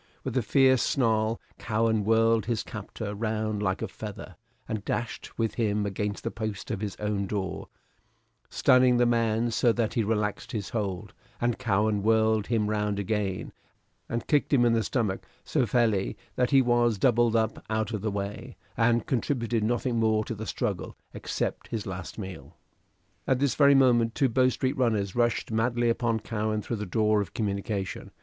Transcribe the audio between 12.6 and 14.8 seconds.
round again, and kicked him in